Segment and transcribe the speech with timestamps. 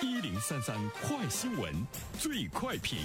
[0.00, 1.74] 一零三三快新闻，
[2.20, 2.96] 最快评。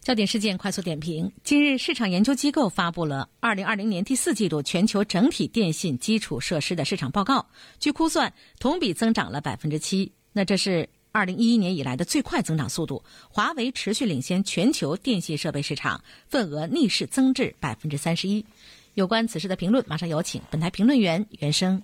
[0.00, 7.44] 焦点事件快速点评：近日，市场研究机构发布了二零二零年第四季度全球整体电信基础设施的市场报告。
[7.80, 10.12] 据估算，同比增长了百分之七。
[10.32, 13.02] 那这是二零一一年以来的最快增长速度。
[13.30, 18.46] 华为持续领先全球电信设备市场，份额逆势增至百分之三十一。
[18.94, 21.82] 有关此事的评论，马上有请本台评论员袁生。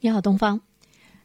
[0.00, 0.60] 你好，东方。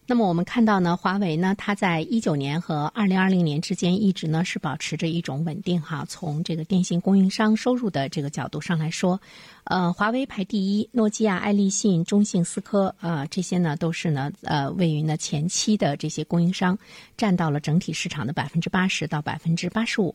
[0.06, 6.06] 那么我们看到呢，华为呢，它在一九年和二零二零年之间一直呢是保持着一种稳定哈。
[6.10, 9.20] 从这个电信供应商收入的这个角度上来说，
[9.64, 16.78] 呃，华为排第一，诺基亚、爱立信、中信、思科啊，这些呢都是呢呃位于呢前期的这些供应商，
[17.16, 20.14] 占到了整体市场的百分之八十到百分之八十五。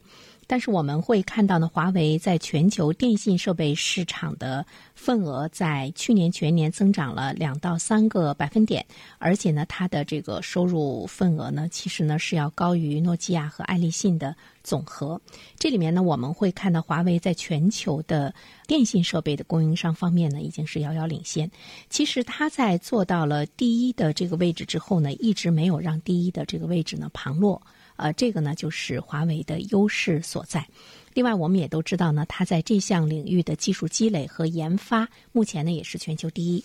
[0.50, 8.86] 但是我们会看到呢，华为在全球电信设备市场的份额在去年全年增长了两到三个百分点，
[9.18, 15.20] 而且呢，它它的这个收入份额呢，其实呢是要高于诺基亚和爱立信的总和。
[15.56, 18.34] 这里面呢，我们会看到华为在全球的
[18.66, 21.48] 电信设备的供应商方面呢，已经是遥遥领先。
[21.90, 27.62] 其实它在做到了第一的这个位置之后呢，一直没有让第一的这个位置呢旁落。
[27.98, 30.66] 呃，这个呢就是华为的优势所在。
[31.14, 36.64] 另外，我们也都知道呢，它在这项领域的技术积累和研发，目前呢也是全球第一。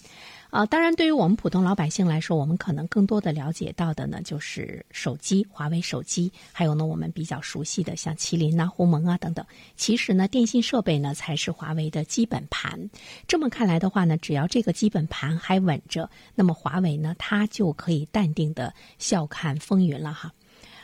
[0.52, 9.44] 啊，当然，对于我们普通老百姓来说，我们可能更多的了解到的呢，就是手机，华为手机，还有呢我们比较熟悉的像麒麟呐、鸿蒙啊等等。
[9.76, 12.92] 其实呢，电信设备呢才是华为的基本盘。
[13.28, 20.32] 这么看来的话呢，只要这个基本盘还稳着，那么华为呢，它就可以淡定的笑看风云了哈。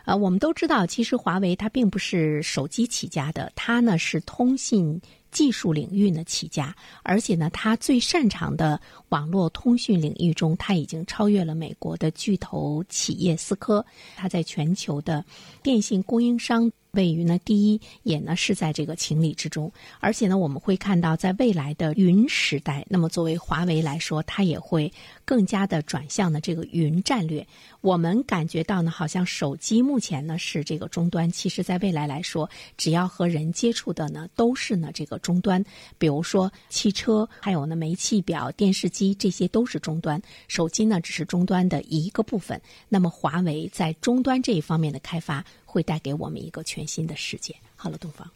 [0.05, 4.99] 啊，我们都知道，其实华为它并不是手机起家的，它呢是通信
[5.31, 15.23] 技术领域呢起家，而且呢，它最擅长的网络通讯领域中，它已经超越了美国的巨头企业思科，它在全球的
[15.61, 16.71] 电信供应商。
[16.91, 24.91] 位于呢第一，也呢是在这个情理之中，而且呢我们会看到，在未来的云时代，那么作为华为来说，它也会
[25.23, 27.45] 更加的转向呢这个云战略。
[27.81, 35.63] 我们感觉到呢，好像手机目前呢是这个终端，其实在未来来说，只要和人接触的呢都是呢这个终端。
[35.97, 40.21] 比如说汽车，还有呢煤气表、电视机，这些都是终端。
[40.47, 42.59] 手机呢只是终端的一个部分。
[42.89, 45.45] 那么华为在终端这一方面的开发。
[45.69, 47.55] 会带给我们一个全新的世界。
[47.75, 48.29] 好了，东方，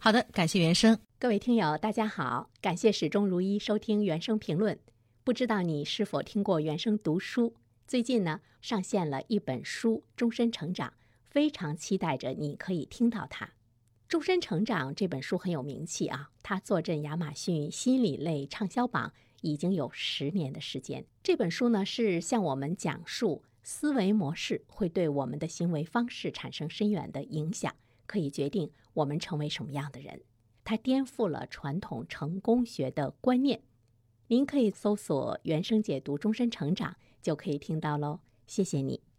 [0.00, 0.98] 好的，感谢原生。
[1.20, 4.76] 各位听友，大家好，感谢始终如一收听原生评论。
[5.22, 7.54] 不知道你是否听过原生读书？
[7.86, 10.88] 最近呢，上线了一本书《终身成长》，
[11.30, 13.46] 非常期待着你可以听到它。
[14.08, 19.12] 《终身成长》这本书很有名气啊，它坐镇亚马逊心理类畅销榜
[19.42, 21.04] 已经有十年的时间。
[21.22, 23.44] 这本书呢，是向我们讲述。
[23.62, 27.74] 思维模式会对我们的行为方式产生深远的影响，
[28.06, 30.22] 可以决定我们成为什么样的人。
[30.64, 33.62] 它颠覆了传统成功学的观念。
[34.28, 38.20] 您可以搜索“原生解读终身成长”，就可以听到喽。
[38.46, 39.09] 谢谢你。